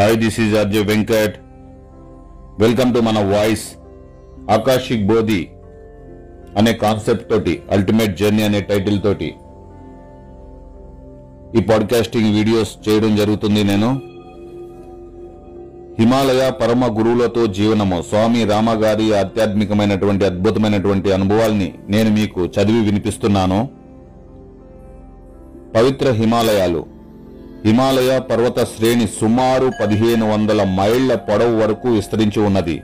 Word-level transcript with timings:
Hi 0.00 0.16
this 0.16 0.40
is 0.40 0.54
Arjay 0.54 0.86
Venkat 0.86 1.36
welcome 2.60 2.94
to 2.94 2.98
మన 2.98 3.18
voice 3.18 3.64
Akashic 4.50 5.06
బోధి 5.06 5.48
అనే 6.56 6.72
concept 6.72 7.30
తోటి 7.30 7.62
ultimate 7.70 8.18
journey 8.18 8.42
అనే 8.42 8.60
టైటిల్ 8.60 9.02
తోటి 9.02 9.34
ఈ 11.56 11.60
పాడ్కాస్టింగ్ 11.60 12.34
వీడియోస్ 12.34 12.88
చేయడం 12.88 13.16
జరుగుతుంది 13.16 13.64
నేను. 13.64 14.00
హిమాలయ 15.98 16.50
పరమ 16.50 16.98
గురువులతో 16.98 17.46
జీవనము 17.46 18.02
స్వామి 18.02 18.44
రామగారి 18.44 19.14
ఆధ్యాత్మికమైనటువంటి 19.14 20.24
అద్భుతమైనటువంటి 20.24 21.12
అనుభవాల్ని 21.12 21.74
నేను 21.88 22.10
మీకు 22.10 22.44
చదివి 22.44 22.80
వినిపిస్తున్నాను. 22.80 23.68
పవిత్ర 25.76 26.10
హిమాలయాలు 26.10 26.97
హిమాలయ 27.66 28.18
పర్వత 28.18 28.58
శ్రేణి 28.64 29.06
సుమారు 29.20 29.72
పదిహేను 29.80 30.32
వందల 30.32 30.64
మైళ్ళ 30.64 31.14
పొడవు 31.14 31.60
వరకు 31.60 31.88
విస్తరించి 31.88 32.40
ఉన్నది. 32.46 32.82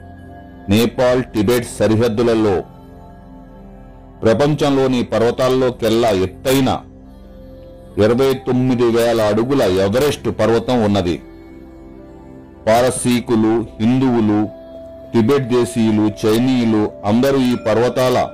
నేపాల్ 0.69 1.25
టిబెట్ 1.25 1.67
సరిహద్దులలో 1.79 2.63
ప్రపంచంలోని 4.23 5.03
పర్వతాల్లోకెల్లా 5.03 6.11
ఎత్తైన 6.11 6.81
ఇరవై 7.99 8.35
తొమ్మిది 8.35 8.85
వేల 8.85 9.21
అడుగుల 9.21 9.63
ఎవరెస్ట్ 9.63 10.29
పర్వతం 10.41 10.85
ఉన్నది. 10.85 11.23
పారసీకులు 12.67 13.67
హిందువులు 13.81 14.49
టిబెట్ 15.13 15.49
దేశీయులు 15.49 16.07
చైనీయులు 16.23 16.91
అందరూ 17.05 17.39
ఈ 17.39 17.55
పర్వతాల 17.67 18.29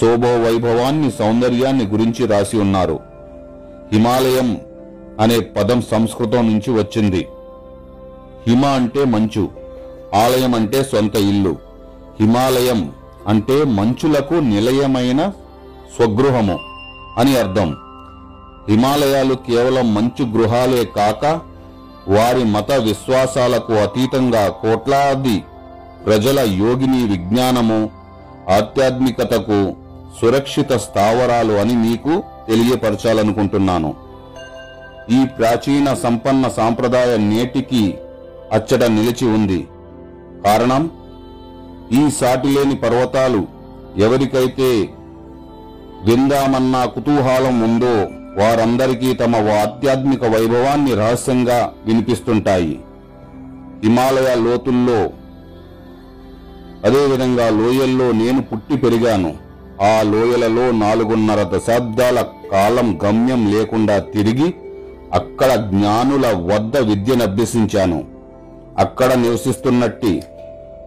శోభ 0.00 0.24
వైభవాన్ని 0.26 1.10
సౌందర్యాన్ని 1.10 1.86
గురించి 1.86 2.26
రాసి 2.26 2.56
ఉన్నారు. 2.56 2.98
హిమాలయం 3.92 4.50
అనే 5.20 5.40
పదం 5.40 5.82
సంస్కృతం 5.82 6.52
నుంచి 6.52 6.70
వచ్చింది. 6.70 7.28
హిమ 8.48 8.66
అంటే 8.66 9.04
మంచు 9.04 9.48
ఆలయం 10.14 10.54
అంటే 10.54 10.84
సొంత 10.84 11.16
ఇల్లు 11.16 11.56
హిమాలయం 12.20 12.92
అంటే 13.28 13.64
మంచులకు 13.64 14.34
నిలయమైన 14.34 15.32
స్వగృహము 15.96 16.58
అని 17.18 17.36
అర్థం. 17.36 17.74
హిమాలయాలు 18.68 19.34
కేవలం 19.34 19.94
మంచు 19.94 20.24
గృహాలే 20.24 20.84
కాక 20.84 21.40
వారి 22.08 22.44
మత 22.44 22.72
విశ్వాసాలకు 22.72 23.72
అతీతంగా 23.72 24.48
కోట్లాది 24.48 25.42
ప్రజల 26.06 26.40
యోగిని 26.40 27.06
విజ్ఞానము 27.06 27.90
ఆధ్యాత్మికతకు 28.50 29.74
సురక్షిత 30.20 30.72
స్థావరాలు 30.72 31.52
అని 31.52 31.76
మీకు 31.76 32.22
తెలియపరచాలనుకుంటున్నాను. 32.48 34.01
ఈ 35.10 35.24
ప్రాచీన 35.24 35.94
సంపన్న 35.94 36.48
సాంప్రదాయ 36.48 37.16
నేటికి 37.16 37.94
అచ్చట 38.52 38.84
నిలిచి 38.84 39.26
ఉంది. 39.26 39.68
కారణం? 40.44 40.90
ఈ 41.92 42.10
సాటిలేని 42.10 42.74
పర్వతాలు 42.74 43.46
ఎవరికైతే 43.96 44.88
విందామన్న 46.04 46.84
కుతూహలం 46.84 47.60
ఉందో 47.60 48.06
వారందరికీ 48.42 49.14
తమ 49.14 49.36
ఆధ్యాత్మిక 49.36 50.24
వైభవాన్ని 50.24 50.94
రహస్యంగా 50.94 51.72
వినిపిస్తుంటాయి. 51.86 52.80
హిమాలయ 53.84 54.34
లోతుల్లో 54.34 55.10
అదేవిధంగా 56.84 57.50
లోయల్లో 57.50 58.12
నేను 58.12 58.42
పుట్టి 58.42 58.76
పెరిగాను. 58.76 59.34
ఆ 59.82 60.02
లోయలలో 60.02 60.70
నాలుగున్నర 60.70 61.42
దశాబ్దాల 61.42 62.24
కాలం 62.52 62.98
గమ్యం 63.04 63.58
లేకుండా 63.58 63.98
తిరిగి 63.98 64.54
అక్కడ 65.14 65.54
జ్ఞానుల 65.54 66.26
వద్ద 66.26 66.76
విద్యను 66.76 67.22
అభ్యసించాను. 67.22 68.04
అక్కడ 68.78 69.14
నివసిస్తున్నట్టి 69.14 70.22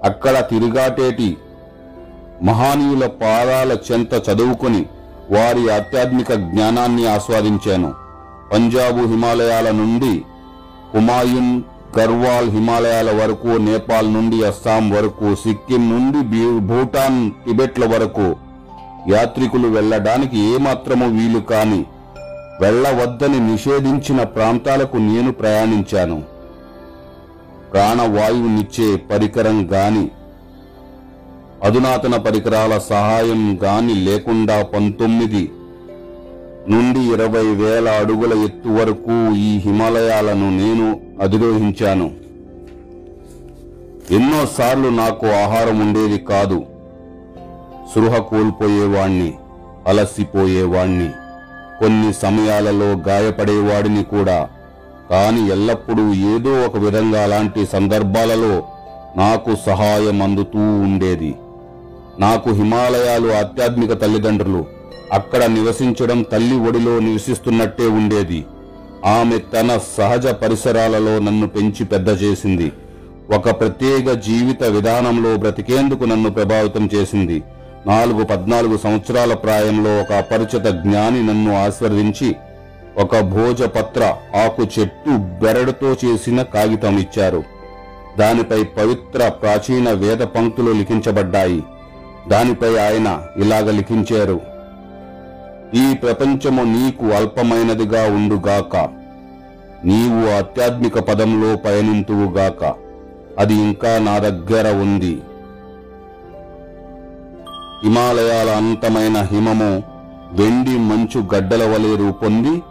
అక్కడ 0.03 0.39
తిరుగాటేటి 0.39 1.37
మహానీయుల 2.43 3.05
పాదాల 3.05 3.77
చెంత 3.91 4.13
చదువుకుని 4.29 4.85
వారి 5.31 5.71
ఆధ్యాత్మిక 5.71 6.33
జ్ఞానాన్ని 6.33 7.07
ఆస్వాదించాను. 7.07 7.93
పంజాబు 8.53 9.01
హిమాలయాల 9.05 9.71
నుండి 9.71 10.23
హుమాయూన్ 10.95 11.63
గర్వాల్ 11.99 12.49
హిమాలయాల 12.49 13.23
వరకు 13.23 13.47
నేపాల్ 13.47 14.13
నుండి 14.13 14.45
అస్సాం 14.45 14.89
వరకు 14.89 15.35
సిక్కిం 15.35 15.89
నుండి 15.89 16.19
భూటాన్ 16.59 17.31
టిబెట్ల 17.31 17.85
వరకు 17.85 18.35
యాత్రికులు 19.13 19.67
వెళ్ళడానికి 19.67 20.39
ఏమాత్రము 20.39 21.07
వీలు 21.17 21.39
కాని 21.39 21.85
వెళ్ళవద్దని 22.61 23.39
నిషేధించిన 23.39 24.23
ప్రాంతాలకు 24.23 24.97
నేను 24.97 25.31
ప్రయాణించాను. 25.31 26.23
ప్రాణవాయువునిచ్చే 27.71 28.95
పరికరం 28.95 29.69
గాని 29.73 30.11
అధునాతన 31.63 32.17
పరికరాల 32.17 32.77
సహాయం 32.77 33.59
గాని 33.63 33.93
లేకుండా 33.93 34.63
పంతొమ్మిది 34.63 35.51
నుండి 36.69 36.99
ఇరవై 36.99 37.55
వేల 37.55 37.89
అడుగుల 37.89 38.33
ఎత్తు 38.43 38.69
వరకు 38.69 39.35
ఈ 39.35 39.57
హిమాలయాలను 39.57 40.49
నేను 40.57 41.01
అధిరోహించాను. 41.21 42.11
ఎన్నోసార్లు 44.11 44.89
నాకు 44.89 45.25
ఆహారం 45.25 45.79
ఉండేది 45.79 46.17
కాదు. 46.17 46.63
సృహ 47.95 48.17
కోల్పోయేవాణ్ణి 48.17 49.33
అలసిపోయేవాణ్ణి. 49.87 51.09
కొన్ని 51.79 52.13
సమయాలలో 52.13 52.85
గాయపడేవాడిని 52.85 54.03
కూడా. 54.03 54.49
కాని 55.09 55.49
ఎల్లప్పుడూ 55.49 56.13
ఏదో 56.13 56.65
ఒక 56.65 56.77
విధంగా 56.77 57.23
అలాంటి 57.23 57.65
సందర్భాలలో 57.65 58.63
నాకు 59.17 59.55
సహాయం 59.65 60.21
అందుతూ 60.21 60.59
ఉండేది. 60.59 61.35
నాకు 62.19 62.51
హిమాలయాలు 62.51 63.33
ఆధ్యాత్మిక 63.33 63.93
తల్లిదండ్రులు 63.93 64.65
అక్కడ 65.13 65.43
నివసించడం 65.43 66.21
తల్లి 66.21 66.59
ఒడిలో 66.59 66.99
నివసిస్తున్నట్టే 66.99 67.87
ఉండేది. 67.87 68.45
ఆమె 69.05 69.37
తన 69.37 69.79
సహజ 69.97 70.27
పరిసరాలలో 70.27 71.19
నన్ను 71.19 71.47
పెంచి 71.47 71.85
పెద్ద 71.85 72.09
చేసింది. 72.09 72.71
ఒక 73.35 73.49
ప్రత్యేక 73.49 74.11
జీవిత 74.11 74.63
విధానంలో 74.63 75.37
బ్రతికేందుకు 75.37 76.03
నన్ను 76.03 76.29
ప్రభావితం 76.31 76.89
చేసింది. 76.95 77.43
నాలుగు 77.87 78.23
పద్నాలుగు 78.23 78.77
సంవత్సరాల 78.77 79.33
ప్రాయంలో 79.33 80.01
ఒక 80.01 80.11
అపరిచిత 80.11 80.65
జ్ఞాని 80.65 81.27
నన్ను 81.27 81.65
ఆశీర్వదించి 81.65 82.35
ఒక 82.97 83.19
భోజపత్ర 83.19 84.15
ఆకు 84.45 84.63
చెట్టు 84.63 85.17
బెరడుతో 85.43 85.95
చేసిన 86.05 86.41
కాగితం 86.41 86.97
ఇచ్చారు. 86.97 87.43
దానిపై 88.19 88.63
పవిత్ర 88.63 89.29
ప్రాచీన 89.29 89.91
వేద 89.91 90.17
పంక్తులు 90.17 90.71
లిఖించబడ్డాయి. 90.71 91.63
దానిపై 92.27 92.77
ఆయన 92.77 93.21
ఇలాగ 93.37 93.71
లిఖించారు. 93.71 94.41
ఈ 95.73 95.93
ప్రపంచము 95.93 96.63
నీకు 96.63 97.05
అల్పమైనదిగా 97.05 98.03
ఉండుగాక 98.03 98.75
నీవు 99.85 100.37
ఆధ్యాత్మిక 100.37 100.99
పదంలో 100.99 101.55
పయనింతువుగాక 101.55 102.73
అది 103.39 103.53
ఇంకా 103.53 103.99
నా 103.99 104.19
దగ్గర 104.19 104.75
ఉంది. 104.75 105.17
హిమాలయాల 107.83 108.49
అంతమైన 108.49 109.17
హిమము 109.31 109.83
వెండి 110.33 110.75
మంచు 110.79 111.19
గడ్డల 111.35 111.63
వలె 111.63 111.95
రూపొంది 111.95 112.61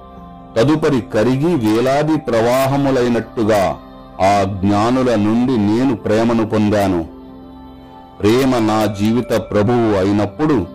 తదుపరి 0.57 1.01
కరిగి 1.15 1.53
వేలాది 1.55 2.17
ప్రవాహములైనట్టుగా 2.17 3.77
ఆ 4.23 4.43
జ్ఞానుల 4.61 5.15
నుండి 5.15 5.57
నేను 5.57 5.97
ప్రేమను 5.97 6.47
పొందాను. 6.47 7.05
ప్రేమ 8.21 8.59
నా 8.59 8.87
జీవిత 8.87 9.33
ప్రభువు 9.51 9.89
అయినప్పుడు 9.99 10.67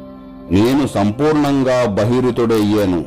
నేను 0.51 0.87
సంపూర్ణంగా 0.87 1.85
బహిరితుడయ్యాను 1.85 3.05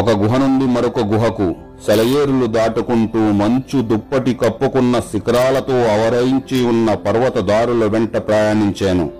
ఒక 0.00 0.10
గుహ 0.10 0.36
నుండి 0.36 0.66
మరొక 0.66 0.98
గుహకు 0.98 1.54
సెలయేరులు 1.86 2.46
దాటుకుంటూ 2.46 3.18
మంచు 3.18 3.82
దుప్పటి 3.82 4.34
కప్పుకున్న 4.34 5.00
శిఖరాలతో 5.00 5.76
అవరయించి 5.94 6.64
ఉన్న 6.64 6.94
పర్వతదారుల 6.94 7.84
వెంట 7.84 8.16
ప్రయాణించాను. 8.16 9.10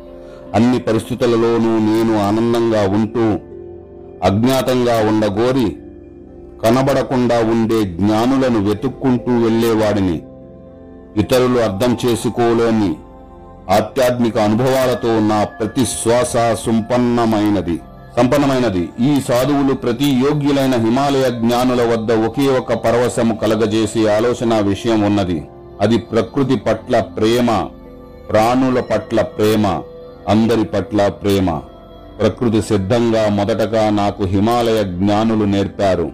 అన్ని 0.55 0.79
పరిస్థితులలోనూ 0.79 1.73
నేను 1.91 2.27
ఆనందంగా 2.27 2.83
ఉంటూ 2.89 3.27
అజ్ఞాతంగా 4.27 5.09
ఉండగోరి 5.09 5.77
కనబడకుండా 6.65 7.39
ఉండే 7.39 7.85
జ్ఞానులను 7.85 8.69
వెతుక్కుంటూ 8.69 9.33
వెళ్ళేవాడిని. 9.33 10.23
ఇతరులు 11.17 11.59
అర్థం 11.59 11.99
చేసుకోలేని 12.07 12.95
ఆధ్యాత్మిక 13.71 14.39
అనుభవాలతో 14.39 15.21
నా 15.21 15.45
ప్రతి 15.45 15.85
శ్వాస 15.85 16.37
సంపన్నమైనది. 16.67 17.81
సంపన్నమైనది. 18.17 18.89
ఈ 19.01 19.21
సాధువులు 19.29 19.75
ప్రతి 19.75 20.05
యోగ్యులైన 20.05 20.75
హిమాలయ 20.75 21.31
జ్ఞానుల 21.31 21.83
వద్ద 21.83 22.13
ఒకే 22.13 22.49
ఒక 22.59 22.75
పరవశము 22.75 23.35
కలగజేసే 23.35 24.09
ఆలోచన 24.09 24.61
విషయం 24.61 25.01
ఉన్నది. 25.01 25.43
అది 25.81 25.99
ప్రకృతి 25.99 26.57
పట్ల 26.57 27.01
ప్రేమ 27.01 27.67
ప్రాణుల 28.31 28.81
పట్ల 28.81 29.23
ప్రేమ. 29.23 29.83
అందరి 30.31 30.65
పట్ల 30.65 31.09
ప్రేమ. 31.09 31.61
ప్రకృతి 32.21 32.63
సిద్ధంగా 32.63 33.29
మొదటగా 33.29 33.91
నాకు 33.91 34.25
హిమాలయ 34.25 34.85
జ్ఞానులు 34.85 35.45
నేర్పారు. 35.45 36.13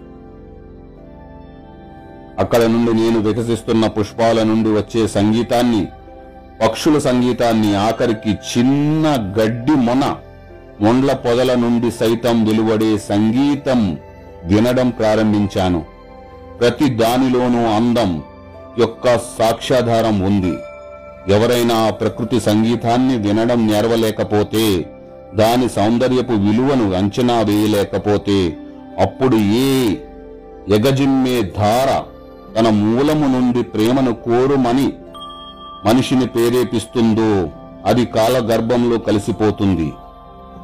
అక్కడ 2.39 2.61
నుండి 2.63 2.93
నేను 2.93 3.19
వికసిస్తున్న 3.19 3.87
పుష్పాల 3.87 4.43
నుండి 4.43 4.69
వచ్చే 4.69 5.07
సంగీతాన్ని 5.07 5.87
పక్షుల 6.63 6.97
సంగీతాన్ని 6.97 7.75
ఆఖరికి 7.75 8.29
చిన్న 8.29 9.35
గడ్డి 9.39 9.71
మొన 9.71 10.15
మొండ్ల 10.81 11.13
పొదల 11.13 11.55
నుండి 11.55 11.91
సైతం 11.91 12.45
వెలువడే 12.45 12.97
సంగీతం 12.97 13.97
వినడం 14.43 14.89
ప్రారంభించాను. 14.89 15.85
ప్రతి 16.59 16.89
దానిలోనూ 16.89 17.63
అందం 17.67 18.23
యొక్క 18.79 19.17
సాక్ష్యాధారం 19.17 20.19
ఉంది. 20.19 20.53
ఎవరైనా 21.29 21.89
ప్రకృతి 21.89 22.39
సంగీతాన్ని 22.39 23.17
వినడం 23.17 23.67
నేర్వలేకపోతే 23.67 24.85
దాని 25.35 25.69
సౌందర్యపు 25.69 26.33
విలువను 26.33 26.93
అంచనా 26.93 27.41
వేయలేకపోతే 27.41 28.57
అప్పుడు 28.99 29.35
ఏ 29.35 29.95
ఎగజిమ్మే 30.73 31.41
ధార 31.41 31.89
తన 32.55 32.69
మూలము 32.69 33.27
నుండి 33.27 33.63
ప్రేమను 33.63 34.13
కోరుమని 34.13 34.93
మనిషిని 35.85 36.27
ప్రేరేపిస్తుందో 36.27 37.49
అది 37.85 38.05
కాలగర్భంలో 38.05 38.97
కలిసిపోతుంది. 38.97 39.93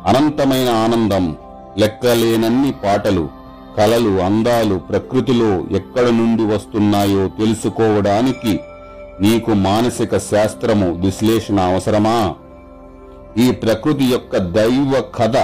అనంతమైన 0.07 0.69
ఆనందం 0.69 1.35
లెక్కలేనన్ని 1.77 2.71
పాటలు 2.71 3.29
కలలు 3.77 4.21
అందాలు 4.21 4.75
ప్రకృతిలో 4.75 5.51
ఎక్కడ 5.71 6.07
నుండి 6.07 6.43
వస్తున్నాయో 6.43 7.27
తెలుసుకోవడానికి 7.27 8.59
నీకు 9.21 9.51
మానసిక 9.53 10.17
శాస్త్రము 10.17 10.91
విశ్లేషణ 10.91 11.59
అవసరమా? 11.59 12.35
ఈ 13.37 13.51
ప్రకృతి 13.51 14.05
యొక్క 14.05 14.37
దైవ 14.37 15.03
కథ 15.15 15.37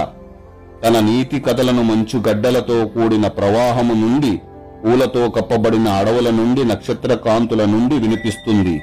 తన 0.84 1.00
నీతి 1.00 1.40
కథలను 1.40 1.82
మంచు 1.82 2.18
గడ్డలతో 2.28 2.86
కూడిన 2.86 3.26
ప్రవాహము 3.26 3.94
నుండి 3.94 4.40
పూలతో 4.84 5.30
కప్పబడిన 5.30 5.88
అడవుల 5.88 6.30
నుండి 6.30 6.64
నక్షత్ర 6.64 7.14
కాంతుల 7.14 7.64
నుండి 7.64 7.98
వినిపిస్తుంది. 7.98 8.82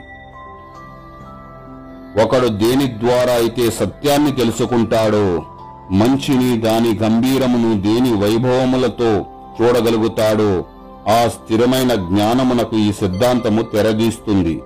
ఒకడు 2.24 2.48
దేని 2.48 2.88
ద్వారా 3.00 3.34
అయితే 3.34 3.72
సత్యాన్ని 3.72 4.32
తెలుసుకుంటాడో 4.32 5.42
మంచిని 5.92 6.58
దాని 6.58 6.98
గంభీరమును 6.98 7.82
దేని 7.82 8.14
వైభవములతో 8.14 9.26
చూడగలుగుతాడో 9.62 10.66
ఆ 11.10 11.28
స్థిరమైన 11.28 11.96
జ్ఞానమునకు 11.96 12.76
ఈ 12.76 12.92
సిద్ధాంతము 12.92 13.62
తెరదీస్తుంది. 13.62 14.62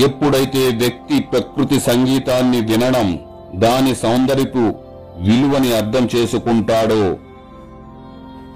ఎప్పుడైతే 0.00 0.58
వ్యక్తి 0.58 1.20
ప్రకృతి 1.20 1.80
సంగీతాన్ని 1.80 2.60
వినడం 2.60 3.18
దాని 3.54 3.94
సౌందర్యపు 3.94 4.74
విలువని 5.18 5.72
అర్థం 5.72 6.08
చేసుకుంటాడో 6.16 7.16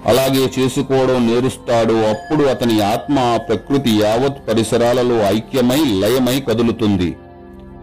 అలాగే 0.05 0.49
చేసుకోవడం 0.59 1.27
నేరుస్తాడో 1.27 1.93
అప్పుడు 1.93 2.43
అతని 2.43 2.81
ఆత్మ 2.81 3.39
ప్రకృతి 3.47 3.91
యావత్ 3.91 4.47
పరిసరాలలో 4.47 5.15
ఐక్యమై 5.15 5.83
లయమై 5.85 6.39
కదులుతుంది. 6.39 7.15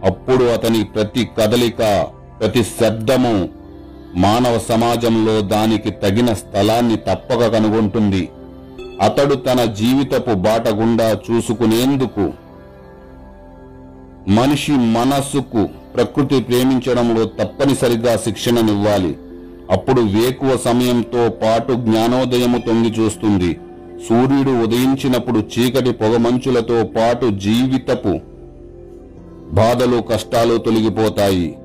అప్పుడు 0.03 0.43
అతని 0.43 0.83
ప్రతి 0.83 1.29
కదలిక 1.37 2.07
ప్రతి 2.39 2.63
శబ్దము 2.63 3.49
మానవ 4.15 4.59
సమాజంలో 4.69 5.41
దానికి 5.41 5.91
తగిన 5.91 6.33
స్థలాన్ని 6.33 6.95
తప్పక 6.95 7.47
కనుగొంటుంది. 7.47 8.29
అతడు 9.01 9.35
తన 9.35 9.63
జీవితపు 9.63 10.33
బాట 10.33 10.67
గుండా 10.67 11.17
చూసుకునేందుకు 11.31 12.46
మనిషి 14.27 14.71
మనస్సుకు 14.71 15.69
ప్రకృతి 15.95 16.41
ప్రేమించడంలో 16.41 17.25
తప్పనిసరిగా 17.25 18.17
శిక్షణనివ్వాలి. 18.17 19.17
అప్పుడు 19.71 20.01
వేకువ 20.01 20.57
సమయంతో 20.57 21.29
పాటు 21.29 21.73
జ్ఞానోదయము 21.73 22.57
తొంగి 22.57 22.91
చూస్తుంది. 22.99 23.59
సూర్యుడు 24.09 24.63
ఉదయించినప్పుడు 24.63 25.39
చీకటి 25.39 25.91
పొగమంచులతో 25.91 26.83
పాటు 26.83 27.25
జీవితపు 27.25 28.19
బాధలు 29.51 30.01
కష్టాలు 30.01 30.57
తొలగిపోతాయి. 30.57 31.57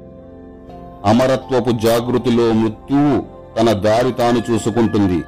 అమరత్వపు 1.05 1.71
జాగృతిలో 1.71 2.53
మృత్యువు 2.53 3.23
తన 3.59 3.73
దారి 3.73 4.13
తాను 4.13 4.53
చూసుకుంటుంది. 4.53 5.23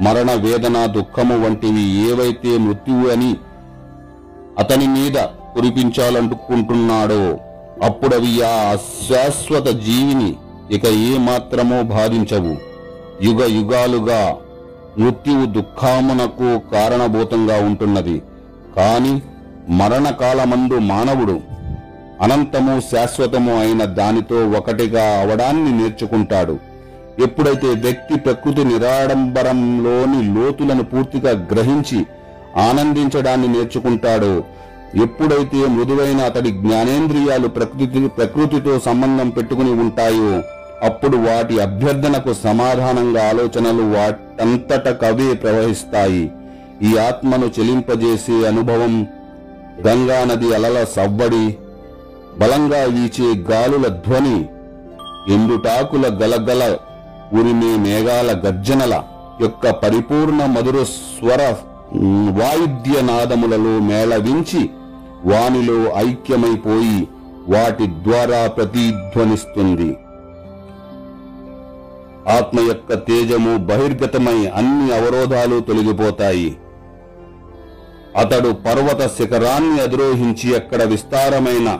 మరణ 0.00 0.32
వేదన 0.32 0.86
దుఃఖము 0.86 1.46
వంటివి 1.46 2.10
ఏవైతే 2.10 2.58
మృత్యువు 2.58 3.08
అని 3.08 3.36
అతని 4.58 4.86
మీద 4.86 5.18
కురిపించాలనుకుంటున్నాడో 5.54 7.22
అప్పుడవి 7.86 8.42
ఆ 8.42 8.54
అశాశ్వత 8.74 9.68
జీవిని 9.86 10.30
ఇక 10.70 10.86
ఏ 10.86 11.18
మాత్రమో 11.18 11.82
బాధించవు. 11.82 12.54
యుగ 13.22 13.40
యుగాలుగా 13.56 14.36
మృత్యువు 14.98 15.46
దుఃఖామునకు 15.46 16.48
కారణభూతంగా 16.72 17.56
ఉంటున్నది. 17.64 18.22
కాని 18.76 19.14
మరణకాలమందు 19.72 20.78
మానవుడు 20.78 21.36
అనంతము 22.22 22.80
శాశ్వతము 22.80 23.60
అయిన 23.60 23.84
దానితో 23.84 24.50
ఒకటిగా 24.58 25.04
అవడాన్ని 25.20 25.72
నేర్చుకుంటాడు. 25.78 26.56
ఎప్పుడైతే 27.22 27.66
వ్యక్తి 27.66 28.14
ప్రకృతి 28.18 28.64
నిరాడంబరంలోని 28.64 30.20
లోతులను 30.34 30.84
పూర్తిగా 30.84 31.32
గ్రహించి 31.52 31.98
ఆనందించడాన్ని 32.68 33.48
నేర్చుకుంటాడో 33.48 34.32
ఎప్పుడైతే 34.94 35.56
మృదువైన 35.66 36.20
అతడి 36.20 36.50
జ్ఞానేంద్రియాలు 36.50 37.46
ప్రకృతి 37.48 38.08
ప్రకృతితో 38.08 38.78
సంబంధం 38.78 39.30
పెట్టుకుని 39.30 39.70
ఉంటాయో 39.70 40.42
అప్పుడు 40.82 41.16
వాటి 41.16 41.60
అభ్యర్థనకు 41.60 42.34
సమాధానంగా 42.34 43.28
ఆలోచనలు 43.28 43.82
వాటంతట 43.94 44.88
కవే 44.88 45.34
ప్రవహిస్తాయి. 45.34 46.30
ఈ 46.82 46.96
ఆత్మను 46.98 47.50
చెలింపజేసే 47.58 48.46
అనుభవం 48.46 49.06
గంగా 49.86 50.24
నది 50.24 50.54
అలల 50.54 50.84
సవ్వడి 50.84 51.56
బలంగా 52.38 52.84
వీచే 52.84 53.34
గాలుల 53.50 53.88
ధ్వని 53.88 54.48
ఎండుటాకుల 55.32 56.06
గలగల 56.22 56.62
ఉరిమే 57.32 57.76
మేఘాల 57.76 58.40
గర్జనల 58.46 59.02
యొక్క 59.40 59.70
పరిపూర్ణ 59.70 60.46
మధుర 60.46 60.82
స్వర 60.84 61.42
వాయుద్య 62.30 63.00
నాదములలో 63.00 63.78
మేళవించి 63.80 64.70
వానిలో 65.24 66.08
ఐక్యమైపోయి 66.08 67.08
వాటి 67.48 67.86
ద్వారా 67.86 68.46
ప్రతిధ్వనిస్తుంది. 68.46 69.96
ఆత్మ 72.28 72.60
యొక్క 72.60 72.94
తేజము 72.94 73.58
బహిర్గతమై 73.58 74.46
అన్ని 74.46 74.94
అవరోధాలు 74.94 75.60
తొలగిపోతాయి. 75.60 76.56
అతడు 78.16 78.50
పర్వత 78.50 79.06
శిఖరాన్ని 79.06 79.80
అధిరోహించి 79.80 80.56
అక్కడ 80.56 80.82
విస్తారమైన 80.82 81.78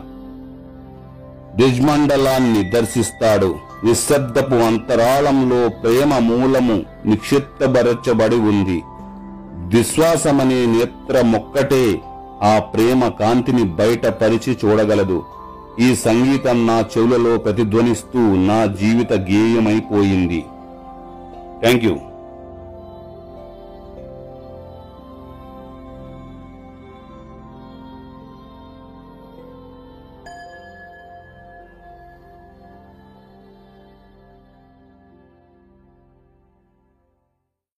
దిజ్మండలాన్ని 1.57 2.71
దర్శిస్తాడు. 2.71 3.55
నిశ్శబ్దపు 3.85 4.55
అంతరాళంలో 4.55 5.69
ప్రేమ 5.69 6.19
మూలము 6.19 6.83
నిక్షిప్తబరచబడి 7.07 8.37
ఉంది. 8.37 8.83
విశ్వాసమనే 9.79 10.67
నేత్ర 10.67 11.21
మొక్కటే 11.27 12.01
ఆ 12.43 12.59
ప్రేమ 12.59 13.09
కాంతిని 13.09 13.65
బయటపరిచి 13.65 14.59
చూడగలదు. 14.65 15.23
ఈ 15.81 15.95
సంగీతం 15.95 16.67
నా 16.67 16.85
చెవులలో 16.99 17.39
ప్రతిధ్వనిస్తూ 17.39 18.19
నా 18.19 18.67
జీవిత 18.67 19.13
గేయమైపోయింది. 19.13 20.45
Thank 21.61 21.85
you. 21.85 21.97